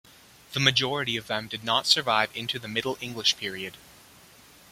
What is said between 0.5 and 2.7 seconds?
The majority of them did not survive into the